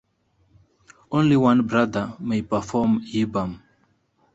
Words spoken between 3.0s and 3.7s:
yibbum.